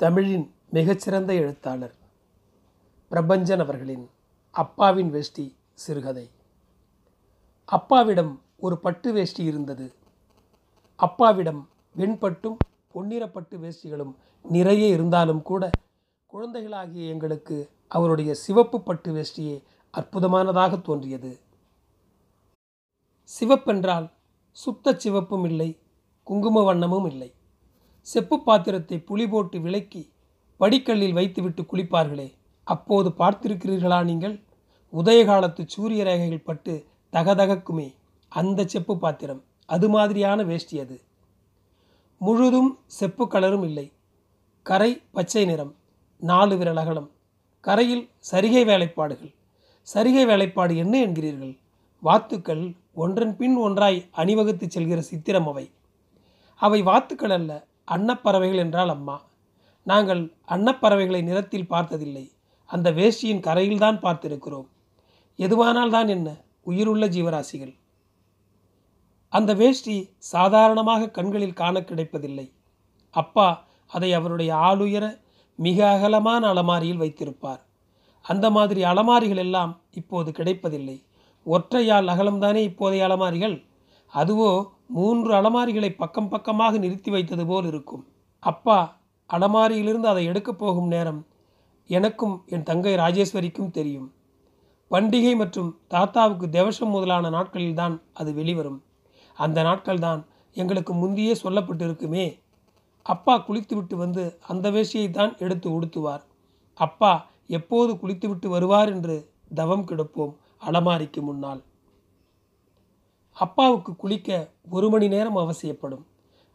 [0.00, 1.94] தமிழின் மிகச்சிறந்த எழுத்தாளர்
[3.10, 4.10] பிரபஞ்சன் அவர்களின்
[4.50, 6.30] அப்பாவின் வேஷ்டி சிறுகதை.
[7.64, 9.92] அப்பாவிடம் ஒரு பட்டு வேஷ்டி இருந்தது.
[10.96, 12.56] அப்பாவிடம் வெண்பட்டும்
[12.94, 15.70] பொன்னிறப்பட்டு வேஷ்டிகளும் நிறைய இருந்தாலும் கூட
[16.26, 19.62] குழந்தைகளாகிய எங்களுக்கு அவருடைய சிவப்பு பட்டு வேஷ்டியே
[19.94, 21.38] அற்புதமானதாக தோன்றியது.
[23.40, 24.10] சிவப்பென்றால்
[24.52, 25.78] சுத்த சிவப்பும் இல்லை
[26.22, 27.34] குங்கும வண்ணமும் இல்லை.
[28.00, 30.12] செப்பு பாத்திரத்தை புளி போட்டு விலக்கி
[30.60, 32.32] படிக்கல்லில் வைத்துவிட்டு குளிப்பார்களே.
[32.64, 34.42] அப்போது பார்த்திருக்கிறீர்களா நீங்கள்?
[34.92, 37.94] உதயகாலத்து சூரிய ரேகைகள் பட்டு தகதகக்குமே
[38.28, 39.44] அந்த செப்பு பாத்திரம்.
[39.66, 41.00] அது மாதிரியான வேஷ்டி அது.
[42.18, 43.92] முழுதும் செப்பு கலரும் இல்லை.
[44.62, 45.74] கரை பச்சை நிறம்.
[46.16, 47.10] நாலு விரல் அகலம்.
[47.60, 49.34] கரையில் சரிகை வேலைப்பாடுகள்.
[49.94, 51.58] சரிகை வேலைப்பாடு என்ன என்கிறீர்கள்?
[52.02, 55.70] வாத்துக்கள் ஒன்றன் பின் ஒன்றாய் அணிவகுத்து செல்கிற சித்திரம் அவை.
[56.54, 59.22] அவை வாத்துக்கள் அல்ல அன்னப்பறவைகள் என்றால் அம்மா.
[59.84, 62.32] நாங்கள் அன்னப்பறவைகளை நிறத்தில் பார்த்ததில்லை.
[62.66, 64.68] அந்த வேஷ்டியின் கரையில்தான் பார்த்திருக்கிறோம்.
[65.38, 66.36] எதுவானால் தான் என்ன?
[66.62, 67.74] உயிருள்ள ஜீவராசிகள்.
[69.28, 72.52] அந்த வேஷ்டி சாதாரணமாக கண்களில் காண கிடைப்பதில்லை.
[73.10, 75.20] அப்பா அதை அவருடைய ஆளுயர
[75.56, 77.62] மிக அகலமான அலமாரியில் வைத்திருப்பார்.
[78.22, 81.04] அந்த மாதிரி அலமாரிகள் எல்லாம் இப்போது கிடைப்பதில்லை.
[81.46, 83.64] ஒற்றையால் அகலம்தானே இப்போதைய அலமாரிகள்?
[84.14, 84.50] அதுவோ
[84.92, 88.06] மூன்று அலமாரிகளை பக்கம் பக்கமாக நிறுத்தி வைத்தது போல் இருக்கும்.
[88.38, 88.78] அப்பா
[89.30, 91.26] அலமாரியிலிருந்து அதை எடுக்கப் போகும் நேரம்
[91.86, 94.12] எனக்கும் என் தங்கை ராஜேஸ்வரிக்கும் தெரியும்.
[94.90, 98.82] பண்டிகை மற்றும் தாத்தாவுக்கு தேவசம் முதலான நாட்களில்தான் அது வெளிவரும்.
[99.34, 102.38] அந்த நாட்கள்தான் எங்களுக்கு முந்தையே சொல்லப்பட்டிருக்குமே.
[103.02, 106.24] அப்பா குளித்துவிட்டு வந்து அந்த வேஷியை தான் எடுத்து உடுத்துவார்.
[106.74, 109.16] அப்பா எப்போது குளித்துவிட்டு வருவார் என்று
[109.54, 110.34] தவம் கிடப்போம்
[110.66, 111.62] அலமாரிக்கு முன்னால்.
[113.32, 116.04] அப்பாவுக்கு குளிக்க ஒரு மணி நேரம் அவசியப்படும்.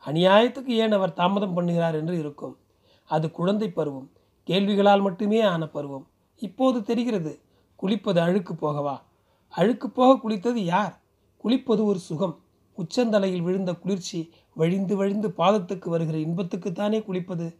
[0.05, 2.57] அநியாயத்துக்கு ஏன் அவர் தாமதம் பண்ணுகிறார் என்று இருக்கும்.
[3.03, 4.11] அது குழந்தை பருவம்.
[4.43, 6.07] கேள்விகளால் மட்டுமே ஆன பருவம்.
[6.35, 7.39] இப்போது தெரிகிறது
[7.81, 9.01] குளிப்பது அழுக்கு போகவா?
[9.49, 11.01] அழுக்கு போக குளித்தது யார்?
[11.43, 12.39] குளிப்பது ஒரு சுகம்.
[12.77, 17.55] உச்சந்தலையில் விழுந்த குளிர்ச்சி வழிந்து வழிந்து பாதத்துக்கு வருகிற இன்பத்துக்குத்தானே குளிப்பது?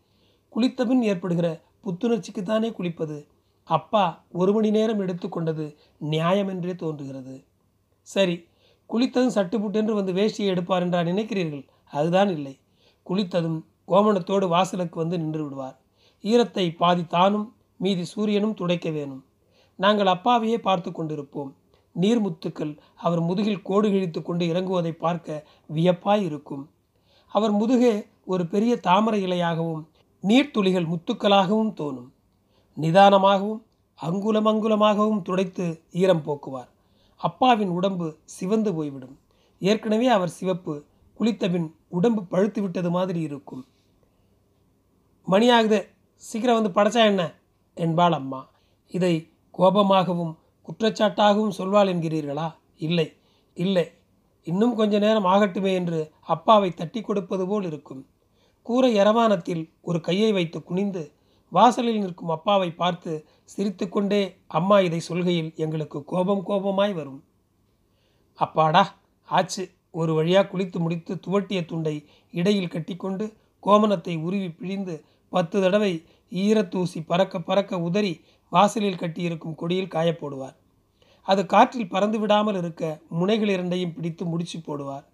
[0.56, 3.28] குளித்தபின் ஏற்படுகிற புத்துணர்ச்சிக்குத்தானே குளிப்பது?
[3.64, 7.44] அப்பா ஒரு மணி நேரம் எடுத்துக்கொண்டது நியாயமென்றே தோன்றுகிறது.
[8.02, 8.48] சரி
[8.90, 11.66] குளித்ததும் சட்டுப்புட்டென்று வந்து வேஷ்டியை எடுப்பார் என்றா நினைக்கிறீர்கள்?
[11.92, 12.60] அதுதான் இல்லை.
[13.06, 15.78] குளித்ததும் கோமணத்தோடு வாசலுக்கு வந்து நின்று விடுவார்.
[16.24, 19.24] ஈரத்தை பாதி தானும் மீதி சூரியனும் துடைக்க வேணும்.
[19.76, 21.52] நாங்கள் அப்பாவையே பார்த்து கொண்டிருப்போம்.
[21.96, 26.64] நீர்முத்துக்கள் அவர் முதுகில் கோடு கிழித்து கொண்டு இறங்குவதை பார்க்க வியப்பாய் இருக்கும்.
[27.28, 27.94] அவர் முதுகே
[28.26, 29.84] ஒரு பெரிய தாமரை இலையாகவும்
[30.24, 32.10] நீர்த்துளிகள் முத்துக்களாகவும் தோணும்.
[32.78, 33.62] நிதானமாகவும்
[34.00, 36.70] அங்குலம் அங்குலமாகவும் துடைத்து ஈரம் போக்குவார்.
[37.26, 39.20] அப்பாவின் உடம்பு சிவந்து போய்விடும்.
[39.60, 40.84] ஏற்கனவே அவர் சிவப்பு
[41.20, 43.66] குளித்தபின் உடம்பு பழுத்து விட்டது மாதிரி இருக்கும்.
[45.28, 45.80] மணியாகுது
[46.16, 47.34] சீக்கிரம் வந்து படைச்சா என்ன?
[47.74, 48.42] என்பாள் அம்மா.
[48.88, 50.36] இதை கோபமாகவும்
[50.68, 52.56] குற்றச்சாட்டாகவும் சொல்வாள் என்கிறீர்களா?
[52.78, 53.14] இல்லை
[53.54, 53.92] இல்லை.
[54.44, 58.08] இன்னும் கொஞ்ச நேரம் ஆகட்டுமே என்று அப்பாவை தட்டி கொடுப்பது போல் இருக்கும்.
[58.62, 61.15] கூரை எரவானத்தில் ஒரு கையை வைத்து குனிந்து
[61.52, 63.12] வாசலில் நிற்கும் அப்பாவை பார்த்து
[63.44, 67.24] சிரித்துக்கொண்டே அம்மா இதை சொல்கையில் எங்களுக்கு கோபம் கோபமாய் வரும்.
[68.40, 68.84] அப்பாடா
[69.30, 69.64] ஆச்சு.
[69.92, 71.96] ஒரு வழியாக குளித்து முடித்து துவட்டிய துண்டை
[72.32, 73.26] இடையில் கட்டிக்கொண்டு
[73.64, 74.96] கோமணத்தை உருவி பிழிந்து
[75.30, 75.94] பத்து தடவை
[76.32, 78.14] ஈரத்தூசி பறக்க பறக்க உதறி
[78.52, 80.56] வாசலில் கட்டியிருக்கும் கொடியில் காயப்போடுவார்
[81.22, 85.06] அது காற்றில் பறந்து விடாமல் இருக்க முனைகள் இரண்டையும் பிடித்து முடிச்சு போடுவார்.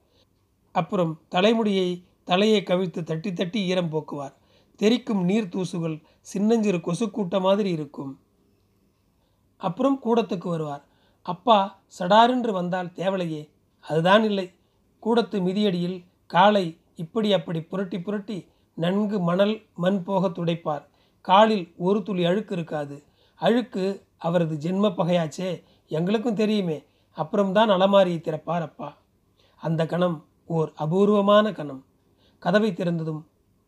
[0.75, 1.89] அப்புறம் தலைமுடியை
[2.23, 4.33] தலையை கவிழ்த்து தட்டி தட்டி ஈரம் போக்குவார்.
[4.81, 8.19] தெரிக்கும் நீர் தூசுகள் சின்னஞ்சிறு கொசுக்கூட்ட மாதிரி இருக்கும்.
[9.57, 10.85] அப்புறம் கூடத்துக்கு வருவார்.
[11.21, 13.49] அப்பா சடாரென்று வந்தால் தேவலையே
[13.79, 14.53] அதுதான் இல்லை.
[14.99, 20.87] கூடத்து மிதியடியில் காலை இப்படி அப்படி புரட்டி புரட்டி நன்கு மணல் மண் போக துடைப்பார்.
[21.21, 23.03] காலில் ஒரு துளி அழுக்கு இருக்காது.
[23.35, 26.83] அழுக்கு அவரது ஜென்ம பகையாச்சே எங்களுக்கும் தெரியுமே.
[27.11, 28.97] அப்புறம்தான் அலமாரியை திறப்பார் அப்பா.
[29.55, 31.85] அந்த கணம் ஓர் அபூர்வமான கணம்.
[32.39, 33.23] கதவை திறந்ததும்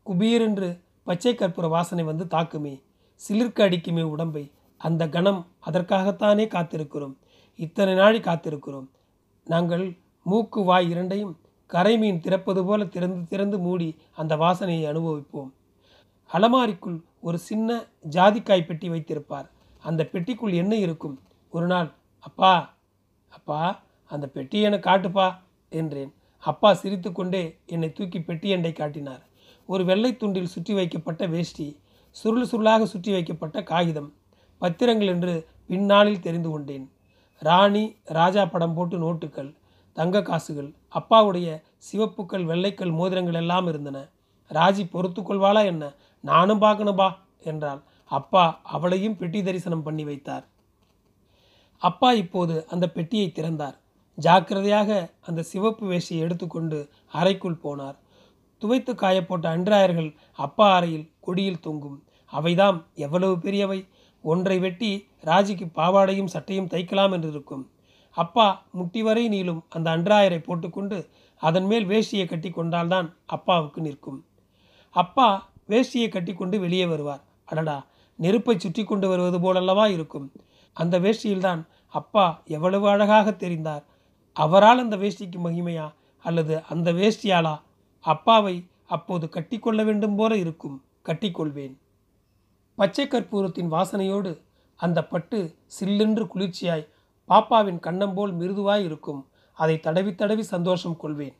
[0.06, 2.82] குபீரென்று பச்சை கற்பூர வாசனை வந்து தாக்குமே.
[3.28, 4.52] சிலிர்க்க அடிக்குமே உடம்பை.
[4.78, 7.16] அந்த கணம் அதற்காகத்தானே காத்திருக்கிறோம்.
[7.56, 8.88] இத்தனை நாளை காத்திருக்கிறோம்.
[9.46, 15.52] நாங்கள் மூக்கு வாய் இரண்டையும் கரை மீன் திறப்பது போல திறந்து திறந்து மூடி அந்த வாசனையை அனுபவிப்போம்.
[16.34, 19.52] அலமாரிக்குள் ஒரு சின்ன ஜாதிக்காய் பெட்டி வைத்திருப்பார்.
[19.82, 21.22] அந்த பெட்டிக்குள் என்ன இருக்கும்?
[21.50, 22.74] ஒரு நாள் அப்பா
[23.30, 25.36] அப்பா அந்த பெட்டி என காட்டுப்பா
[25.70, 26.14] என்றேன்.
[26.40, 29.24] அப்பா சிரித்துக்கொண்டே என்னை தூக்கி பெட்டி எண்டை காட்டினார்.
[29.70, 31.68] ஒரு வெள்ளை துண்டில் சுற்றி வைக்கப்பட்ட வேஷ்டி
[32.16, 34.10] சுருள் சுருளாக சுற்றி வைக்கப்பட்ட காகிதம்
[34.62, 35.34] பத்திரங்கள் என்று
[35.68, 36.86] பின்னாளில் தெரிந்து கொண்டேன்.
[37.42, 37.84] ராணி
[38.18, 39.52] ராஜா படம் போட்டு நோட்டுகள்
[39.98, 41.48] தங்க காசுகள் அப்பாவுடைய
[41.88, 43.98] சிவப்புக்கள் வெள்ளைக்கல் மோதிரங்கள் எல்லாம் இருந்தன.
[44.52, 45.84] ராஜி பொறுத்து கொள்வாளா என்ன?
[46.24, 47.10] நானும் பார்க்கணும்பா
[47.44, 47.82] என்றாள்.
[48.12, 50.46] அப்பா அவளையும் பெட்டி தரிசனம் பண்ணி வைத்தார்.
[51.82, 53.78] அப்பா இப்போது அந்த பெட்டியை திறந்தார்.
[54.18, 54.90] ஜாக்கிரதையாக
[55.22, 56.80] அந்த சிவப்பு வேஷ்டியை எடுத்துக்கொண்டு
[57.12, 57.98] அறைக்குள் போனார்.
[58.64, 61.98] துவைத்து காயப்போட்ட அன்றாயர்கள் அப்பா அறையில் கொடியில் தொங்கும்.
[62.34, 63.80] அவைதாம் எவ்வளவு பெரியவை?
[64.24, 64.92] ஒன்றை வெட்டி
[65.24, 67.64] ராஜிக்கு பாவாடையும் சட்டையும் தைக்கலாம் என்றிருக்கும்.
[68.18, 70.98] அப்பா முட்டி வரை நீளும் அந்த அன்றாயரை போட்டுக்கொண்டு
[71.42, 74.20] அதன் மேல் வேஷ்டியை கட்டி கொண்டால்தான் அப்பாவுக்கு நிற்கும்.
[74.96, 75.28] அப்பா
[75.70, 77.24] வேஷ்டியை கட்டிக்கொண்டு வெளியே வருவார்.
[77.46, 77.78] அடடா!
[78.20, 80.28] நெருப்பை சுற்றி கொண்டு வருவது போலல்லவா இருக்கும்?
[80.78, 81.62] அந்த வேஷ்டியில்தான்
[81.94, 83.84] அப்பா எவ்வளவு அழகாக தெரிந்தார்.
[84.36, 85.88] அவரால் அந்த வேஷ்டிக்கு மகிமையா?
[86.26, 87.56] அல்லது அந்த வேஷ்டியாலா
[88.12, 88.56] அப்பாவை
[88.88, 90.78] அப்போது கட்டிக்கொள்ள வேண்டும் போல இருக்கும்.
[91.08, 91.76] கட்டிக்கொள்வேன்.
[92.78, 94.32] பச்சை கற்பூரத்தின் வாசனையோடு
[94.80, 95.40] அந்த பட்டு
[95.78, 96.88] சில்லென்று குளிர்ச்சியாய்
[97.30, 99.22] பாப்பாவின் கண்ணம் போல் மிருதுவாய் இருக்கும்.
[99.58, 101.36] அதை தடவி தடவி சந்தோஷம் கொள்வேன்.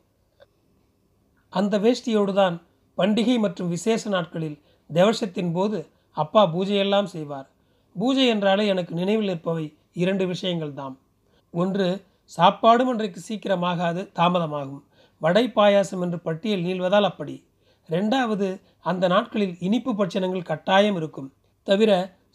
[1.52, 2.56] அந்த வேஷ்டியோடு தான்
[2.98, 4.56] பண்டிகை மற்றும் விசேஷ நாட்களில்
[4.90, 5.78] தேவசத்தின் போது
[6.16, 7.48] அப்பா பூஜையெல்லாம் செய்வார்.
[7.96, 9.66] பூஜை என்றாலே எனக்கு நினைவில் இருப்பவை
[10.02, 10.96] இரண்டு விஷயங்கள் தாம்
[11.54, 11.86] ஒன்று
[12.38, 14.82] சாப்பாடும் அன்றைக்கு சீக்கிரமாகாது தாமதமாகும்.
[15.24, 17.34] வடை பாயாசம் என்று பட்டியல் நீள்வதால் அப்படி.
[17.88, 21.28] ரெண்டாவது அந்த நாட்களில் இனிப்பு பட்சணங்கள் கட்டாயம் இருக்கும்.
[21.68, 21.90] தவிர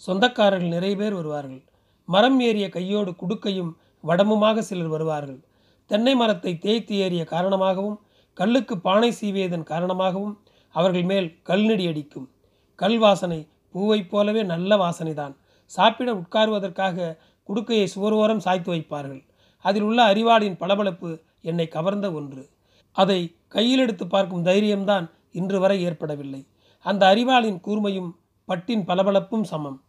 [0.08, 1.62] சொந்தக்காரர்கள் நிறைய பேர் வருவார்கள்.
[2.06, 3.72] மரம் ஏறிய கையோடு குடுக்கையும்
[4.04, 5.40] வடமுமாக சிலர் வருவார்கள்.
[5.86, 8.00] தென்னை மரத்தை தேய்த்து ஏறிய காரணமாகவும்
[8.34, 10.36] கல்லுக்கு பானை சீவியதன் காரணமாகவும்
[10.76, 12.28] அவர்கள் மேல் கல்நடி அடிக்கும்.
[12.76, 13.40] கல் வாசனை
[13.74, 15.36] பூவைப் போலவே நல்ல வாசனைதான்.
[15.66, 17.18] சாப்பிட உட்காருவதற்காக
[17.50, 19.24] குடுக்கையை சுவரோரம் சாய்த்து வைப்பார்கள்.
[19.66, 21.10] அதில் உள்ள அறிவாளின் பளபளப்பு
[21.42, 22.44] என்னை கவர்ந்த ஒன்று.
[22.92, 26.48] அதை கையில் எடுத்து பார்க்கும் தைரியம்தான் இன்று வரை ஏற்படவில்லை.
[26.80, 28.12] அந்த அறிவாளின் கூர்மையும்
[28.46, 29.84] பட்டின் பளபளப்பும் சமம்.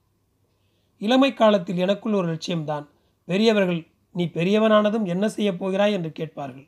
[0.99, 2.87] இளமை காலத்தில் எனக்குள் ஒரு லட்சியம்தான்.
[3.25, 5.93] பெரியவர்கள் நீ பெரியவனானதும் என்ன செய்யப் போகிறாய்?
[5.93, 6.67] என்று கேட்பார்கள்.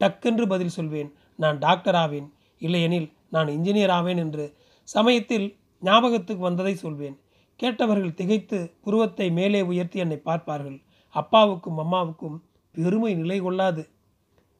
[0.00, 1.12] டக்கென்று பதில் சொல்வேன்.
[1.36, 2.32] நான் டாக்டர் ஆவேன்.
[2.58, 7.20] இல்லையெனில் நான் இன்ஜினியர் ஆவேன் என்று சமயத்தில் ஞாபகத்துக்கு வந்ததை சொல்வேன்.
[7.56, 10.82] கேட்டவர்கள் திகைத்து புருவத்தை மேலே உயர்த்தி என்னை பார்ப்பார்கள்.
[11.08, 13.88] அப்பாவுக்கும் அம்மாவுக்கும் பெருமை நிலை கொள்ளாது.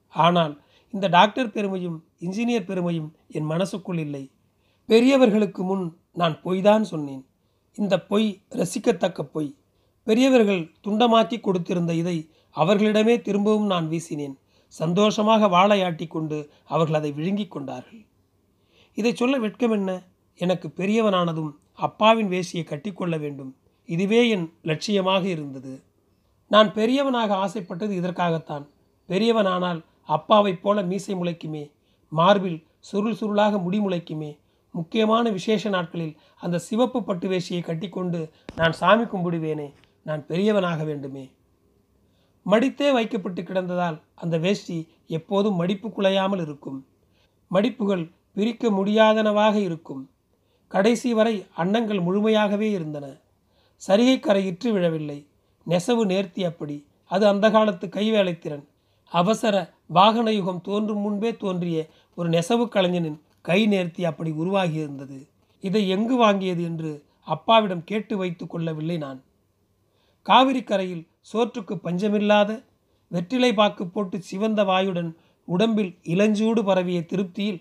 [0.09, 0.62] ஆனால்
[0.93, 4.31] இந்த டாக்டர் பெருமையும் இன்ஜினியர் பெருமையும் என் மனசுக்குள் இல்லை.
[4.87, 7.27] பெரியவர்களுக்கு முன் நான் பொய்தான் சொன்னேன்.
[7.75, 9.57] இந்த பொய் ரசிக்கத்தக்க பொய்.
[10.03, 14.35] பெரியவர்கள் துண்டமாக்கி கொடுத்திருந்த இதை அவர்களிடமே திரும்பவும் நான் வீசினேன்.
[14.69, 18.05] சந்தோஷமாக வாழையாட்டி கொண்டு அவர்கள் அதை விழுங்கிக் கொண்டார்கள்.
[18.95, 20.03] இதை சொல்ல வெட்கம் என்ன?
[20.35, 23.57] எனக்கு பெரியவனானதும் அப்பாவின் வேசியை கட்டிக்கொள்ள வேண்டும்.
[23.85, 25.83] இதுவே என் லட்சியமாக இருந்தது.
[26.49, 28.69] நான் பெரியவனாக ஆசைப்பட்டது இதற்காகத்தான்.
[29.09, 31.73] பெரியவனானால் அப்பாவைப் போல மீசை முளைக்குமே.
[32.09, 34.39] மார்பில் சுருள் சுருளாக முடி முளைக்குமே.
[34.73, 39.73] முக்கியமான விசேஷ நாட்களில் அந்த சிவப்பு பட்டு வேஷியை கட்டிக்கொண்டு நான் சாமி கும்பிடுவேனே.
[40.03, 41.31] நான் பெரியவனாக வேண்டுமே.
[42.47, 46.87] மடித்தே வைக்கப்பட்டு கிடந்ததால் அந்த வேஷ்டி எப்போதும் மடிப்பு குலையாமல் இருக்கும்.
[47.51, 50.11] மடிப்புகள் பிரிக்க முடியாதனவாக இருக்கும்.
[50.69, 53.07] கடைசி வரை அன்னங்கள் முழுமையாகவே இருந்தன.
[53.89, 55.27] சரிகை கரையிற்று விழவில்லை.
[55.69, 56.87] நெசவு நேர்த்தி அப்படி.
[57.07, 58.71] அது அந்த காலத்து கைவேலைத்திறன்.
[59.13, 65.29] அவசர வாகன யுகம் தோன்றும் முன்பே தோன்றிய ஒரு நெசவு கலைஞனின் கை நேர்த்தி அப்படி உருவாகியிருந்தது.
[65.61, 69.23] இதை எங்கு வாங்கியது என்று அப்பாவிடம் கேட்டு வைத்து கொள்ளவில்லை நான்.
[70.23, 72.65] காவிரி கரையில் சோற்றுக்கு பஞ்சமில்லாத
[73.09, 75.11] வெற்றிலை பாக்கு போட்டு சிவந்த வாயுடன்
[75.45, 77.61] உடம்பில் இளஞ்சூடு பரவிய திருப்தியில்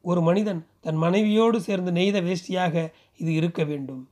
[0.00, 4.08] ஒரு மனிதன் தன் மனைவியோடு சேர்ந்து நெய்த வேஷ்டியாக இது இருக்க வேண்டும்.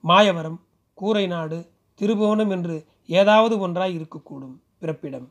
[0.00, 0.60] மாயவரம்
[0.94, 5.28] கூரை நாடு திருபுவனம் என்று ஏதாவது ஒன்றாய் இருக்கக்கூடும் பிறப்பிடம்.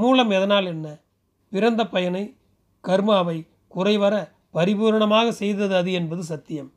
[0.00, 0.86] மூலம் எதனால் என்ன?
[1.52, 2.24] பிறந்த பயனை
[2.84, 3.38] கர்மாவை
[3.74, 4.14] குறைவர
[4.54, 6.70] பரிபூரணமாக செய்தது அது என்பது சத்தியம்.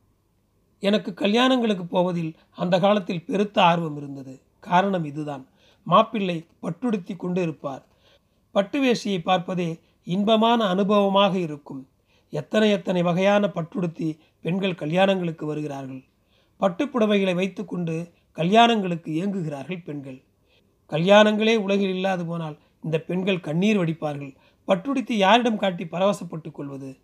[0.82, 4.34] எனக்கு கல்யாணங்களுக்கு போவதில் அந்த காலத்தில் பெருத்த ஆர்வம் இருந்தது.
[4.68, 5.44] காரணம் இதுதான்.
[5.86, 7.82] மாப்பிள்ளை பட்டுடுத்தி கொண்டு இருப்பார்
[8.54, 9.70] பட்டு வேஷியை பார்ப்பதே
[10.06, 11.82] இன்பமான அனுபவமாக இருக்கும்.
[12.32, 14.08] எத்தனை எத்தனை வகையான பட்டுடுத்தி
[14.44, 16.02] பெண்கள் கல்யாணங்களுக்கு வருகிறார்கள்.
[16.60, 17.94] பட்டுப்புடவைகளை வைத்துக்கொண்டு
[18.38, 20.18] கல்யாணங்களுக்கு இயங்குகிறார்கள் பெண்கள்.
[20.92, 24.34] கல்யாணங்களே உலகில் இல்லாது போனால் இந்த பெண்கள் கண்ணீர் வடிப்பார்கள்.
[24.66, 26.96] பட்டுடித்து யாரிடம் காட்டி பரவசப்பட்டுக் கொள்வது?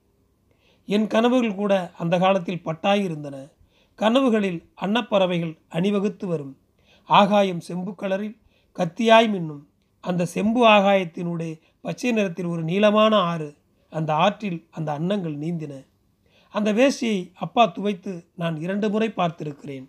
[0.87, 3.51] என் கனவுகள் கூட அந்த காலத்தில் பட்டாயிருந்தன
[3.99, 6.57] கனவுகளில் அன்னப்பறவைகள் அணிவகுத்து வரும்.
[7.05, 8.37] ஆகாயம் செம்பு கலரில்
[8.77, 9.65] கத்தியாய் மின்னும்.
[10.01, 13.55] அந்த செம்பு ஆகாயத்தினுடைய பச்சை நிறத்தில் ஒரு நீளமான ஆறு.
[13.91, 15.87] அந்த ஆற்றில் அந்த அன்னங்கள் நீந்தின.
[16.51, 19.89] அந்த வேஷ்டியை அப்பா துவைத்து நான் இரண்டு முறை பார்த்திருக்கிறேன்.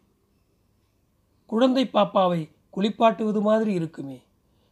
[1.45, 4.21] குழந்தை பாப்பாவை குளிப்பாட்டுவது மாதிரி இருக்குமே.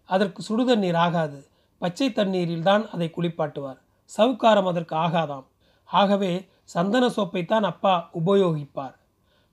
[0.10, 1.48] அதற்கு சுடு தண்ணீர் ஆகாது.
[1.82, 3.80] பச்சை தண்ணீரில் தான் அதை குளிப்பாட்டுவார்.
[4.18, 5.46] சவுக்காரம் அதற்கு ஆகாதாம்.
[5.90, 6.32] ஆகவே
[6.64, 8.96] சந்தன சோப்பைத்தான் அப்பா உபயோகிப்பார்.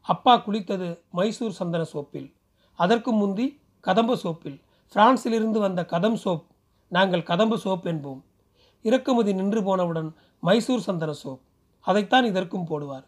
[0.00, 2.32] அப்பா குளித்தது மைசூர் சந்தன சோப்பில்.
[2.78, 3.46] அதற்கு முந்தி
[3.80, 4.61] கதம்ப சோப்பில்.
[4.94, 6.44] பிரான்சிலிருந்து வந்த கதம் சோப்.
[6.88, 8.20] நாங்கள் கதம்பு சோப் என்போம்.
[8.82, 11.40] இறக்குமதி நின்று போனவுடன் மைசூர் சந்தன சோப்.
[11.80, 13.04] அதைத்தான் இதற்கும் போடுவார்.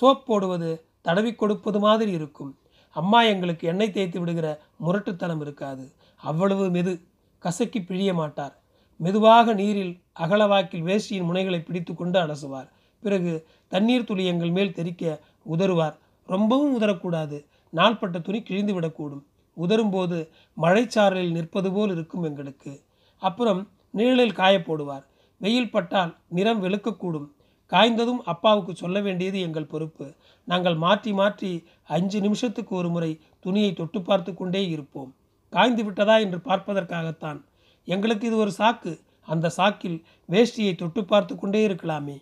[0.00, 2.58] சோப் போடுவது தடவி கொடுப்பது மாதிரி இருக்கும்.
[2.96, 5.84] அம்மா எங்களுக்கு எண்ணெய் தேய்த்து விடுகிற முரட்டுத்தனம் இருக்காது.
[6.22, 6.92] அவ்வளவு மெது
[7.38, 8.54] கசக்கி பிழிய மாட்டார்.
[8.96, 12.68] மெதுவாக நீரில் அகலவாக்கில் வேஷ்டியின் முனைகளை பிடித்து கொண்டு அலசுவார்.
[13.00, 15.96] பிறகு தண்ணீர் துளி எங்கள் மேல் தெறிக்க உதறுவார்.
[16.26, 17.44] ரொம்பவும் உதறக்கூடாது.
[17.70, 19.22] நாள்பட்ட துணி கிழிந்து விடக்கூடும்.
[19.56, 20.28] உதரும்போது
[20.62, 22.82] மழைச்சாரலில் நிற்பது போல் இருக்கும் எங்களுக்கு.
[23.18, 25.04] அப்புறம் நிழலில் காய போடுவார்.
[25.38, 27.28] வெயில் பட்டால் நிறம் வெளுக்கக்கூடும்.
[27.72, 30.14] காய்ந்ததும் அப்பாவுக்கு சொல்ல வேண்டியது எங்கள் பொறுப்பு.
[30.44, 35.14] நாங்கள் மாற்றி மாற்றி அஞ்சு நிமிஷத்துக்கு ஒரு முறை துணியை தொட்டு பார்த்து கொண்டே இருப்போம்.
[35.50, 37.44] காய்ந்து விட்டதா என்று பார்ப்பதற்காகத்தான்.
[37.84, 38.92] எங்களுக்கு இது ஒரு சாக்கு.
[39.26, 42.16] அந்த சாக்கில் வேஷ்டியை தொட்டு பார்த்து கொண்டே இருக்கலாமே.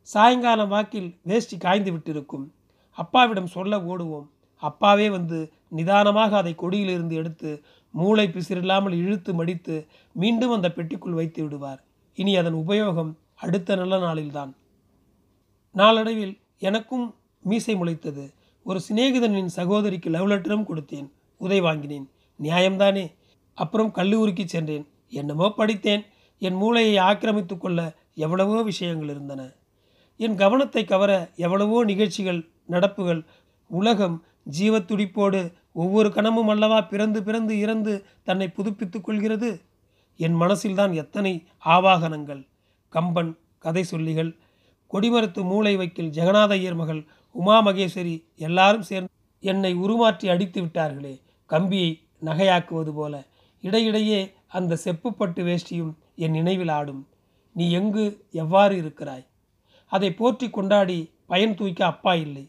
[0.00, 2.46] சாயங்காலம் வாக்கில் வேஷ்டி காய்ந்து விட்டிருக்கும்.
[2.90, 4.28] அப்பாவிடம் சொல்ல ஓடுவோம்.
[4.62, 11.80] அப்பாவே வந்து நிதானமாக அதை கொடியிலிருந்து எடுத்து மூளை பிசிறில்லாமல் இழுத்து மடித்து மீண்டும் அந்த பெட்டிக்குள் வைத்து விடுவார்.
[12.14, 14.52] இனி அதன் உபயோகம் அடுத்த நல்ல நாளில்தான்.
[15.72, 18.24] நாளடைவில் எனக்கும் மீசை முளைத்தது.
[18.64, 21.08] ஒரு சிநேகிதனின் சகோதரிக்கு லவ் லெட்டரும் கொடுத்தேன்.
[21.44, 22.06] உதை வாங்கினேன்.
[22.38, 23.04] நியாயம்தானே?
[23.58, 24.84] அப்புறம் கல்லூரிக்கு சென்றேன்.
[25.20, 26.04] என்னமோ படித்தேன்.
[26.42, 27.80] என் மூளையை ஆக்கிரமித்து கொள்ள
[28.24, 29.42] எவ்வளவோ விஷயங்கள் இருந்தன.
[30.20, 33.20] என் கவனத்தை கவர எவ்வளவோ நிகழ்ச்சிகள் நடப்புகள்
[33.70, 34.16] உலகம்
[34.58, 35.40] ஜீவத்துடிப்போடு
[35.72, 39.50] ஒவ்வொரு கணமும் அல்லவா பிறந்து பிறந்து இறந்து தன்னை புதுப்பித்துக் கொள்கிறது?
[40.20, 41.32] என் மனசில்தான் எத்தனை
[41.64, 42.42] ஆவாகனங்கள்.
[42.92, 44.30] கம்பன் கதை சொல்லிகள்
[44.90, 47.02] கொடிமரத்து மூளை வைக்கில் ஜெகநாத ஐயர் மகள்
[47.34, 51.14] உமா மகேஸ்வரி எல்லாரும் சேர்ந்து என்னை உருமாற்றி அடித்து விட்டார்களே.
[51.52, 51.90] கம்பியை
[52.24, 53.14] நகையாக்குவது போல
[53.64, 55.92] இடையிடையே அந்த செப்புப்பட்டு வேஷ்டியும்
[56.24, 57.02] என் நினைவில் ஆடும்.
[57.56, 58.04] நீ எங்கு
[58.42, 59.24] எவ்வாறு இருக்கிறாய்?
[59.92, 62.44] அதை போற்றி கொண்டாடி பயன் தூய்க்க அப்பா இல்லை.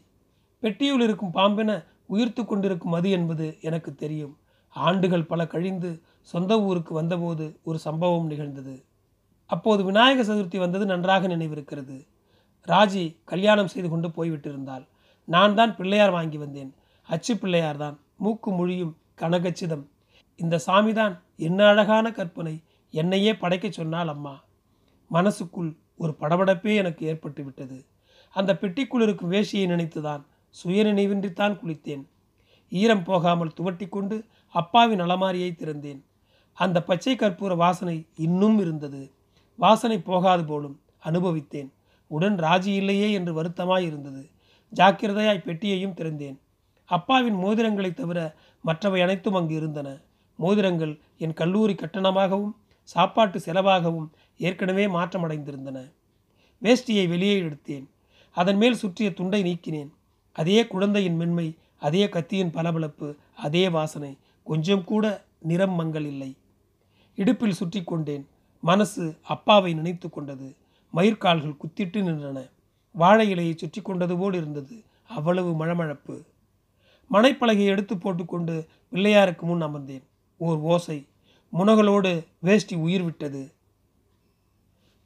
[0.62, 1.70] பெட்டியுள் இருக்கும் பாம்பென
[2.06, 4.34] உயிர்த்து கொண்டிருக்கும் அது என்பது எனக்கு தெரியும்.
[4.74, 5.90] ஆண்டுகள் பல கழிந்து
[6.32, 8.74] சொந்த ஊருக்கு வந்தபோது ஒரு சம்பவம் நிகழ்ந்தது.
[9.50, 11.96] அப்போது விநாயக சதுர்த்தி வந்தது நன்றாக நினைவிருக்கிறது.
[12.68, 14.84] ராஜி கல்யாணம் செய்து கொண்டு போய்விட்டிருந்தாள்.
[15.28, 16.70] நான் தான் பிள்ளையார் வாங்கி வந்தேன்.
[17.06, 19.86] அச்சு பிள்ளையார் தான் மூக்கு மொழியும் கனகச்சிதம்.
[20.36, 24.44] இந்த சாமிதான் என்ன அழகான கற்பனை என்னையே படைக்கச் சொன்னால் அம்மா.
[25.10, 27.84] மனசுக்குள் ஒரு படபடப்பே எனக்கு ஏற்பட்டு விட்டது.
[28.32, 30.24] அந்த பெட்டிக்குள் இருக்கும் வேஷியை நினைத்துதான்
[30.64, 32.04] சுயநினைவின்றித்தான் குளித்தேன்.
[32.70, 36.02] ஈரம் போகாமல் துவட்டி கொண்டு அப்பாவின் அலமாரியை திறந்தேன்.
[36.52, 39.10] அந்த பச்சை கற்பூர வாசனை இன்னும் இருந்தது.
[39.56, 41.70] வாசனை போகாது போலும் அனுபவித்தேன்.
[42.06, 44.30] உடன் ராஜி இல்லையே என்று வருத்தமாய் இருந்தது.
[44.74, 46.42] ஜாக்கிரதையாய் பெட்டியையும் திறந்தேன்.
[46.84, 50.00] அப்பாவின் மோதிரங்களை தவிர மற்றவை அனைத்தும் அங்கு இருந்தன.
[50.36, 55.92] மோதிரங்கள் என் கல்லூரி கட்டணமாகவும் சாப்பாட்டு செலவாகவும் ஏற்கனவே மாற்றமடைந்திருந்தன.
[56.62, 57.86] வேஷ்டியை வெளியே எடுத்தேன்.
[58.30, 59.90] அதன் மேல் சுற்றிய துண்டை நீக்கினேன்.
[60.32, 66.36] அதே குழந்தையின் மென்மை அதே கத்தியின் பளபளப்பு அதே வாசனை கொஞ்சம் கூட நிறம் மங்கள் இல்லை.
[67.14, 68.28] இடுப்பில் சுற்றி கொண்டேன்.
[68.60, 70.56] மனசு அப்பாவை நினைத்து கொண்டது.
[70.94, 72.50] மயிர்கால்கள் குத்திட்டு நின்றன.
[72.92, 74.82] வாழை இலையை சுற்றி கொண்டது போல் இருந்தது.
[75.08, 76.22] அவ்வளவு மழமழப்பு.
[77.10, 80.04] மனைப்பலகையை எடுத்து போட்டுக்கொண்டு பிள்ளையாருக்கு முன் அமர்ந்தேன்.
[80.38, 81.06] ஓர் ஓசை
[81.52, 83.52] முனகளோடு வேஷ்டி உயிர் விட்டது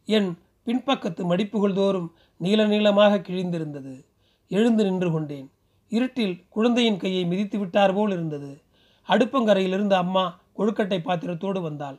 [0.04, 4.04] என் பின்பக்கத்து மடிப்புகள் தோறும் நீள நீளமாக கிழிந்திருந்தது.
[4.48, 5.50] எழுந்து நின்று கொண்டேன்.
[5.88, 8.62] இருட்டில் குழந்தையின் கையை மிதித்து விட்டார் போல் இருந்தது.
[9.08, 11.98] அடுப்பங்கரையிலிருந்து அம்மா கொழுக்கட்டை பாத்திரத்தோடு வந்தாள்.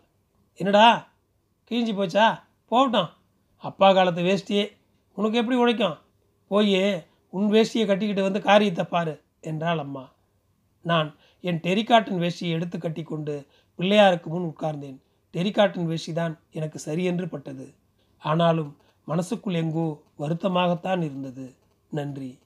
[0.56, 1.08] என்னடா
[1.70, 2.40] கிழிஞ்சி போச்சா?
[2.66, 3.10] போகட்டும்.
[3.58, 4.66] அப்பா காலத்து வேஷ்டியே.
[5.14, 5.98] உனக்கு எப்படி உழைக்கும்?
[6.48, 9.22] போய் உன் வேஷ்டியை கட்டிக்கிட்டு வந்து காரியத்தை பாரு.
[9.42, 10.12] என்றாள் அம்மா.
[10.82, 13.46] நான் என் டெரிகாட்டன் வேஷ்டியை எடுத்து கட்டிக்கொண்டு
[13.78, 14.98] பிள்ளையாருக்கு முன் உட்கார்ந்தேன்.
[15.34, 17.74] டெரிகாட்டன் வேஷ்டி தான் எனக்கு சரியென்று பட்டது.
[18.18, 21.56] ஆனாலும் மனசுக்குள் எங்கோ வருத்தமாகத்தான் இருந்தது.
[21.90, 22.40] நன்றி.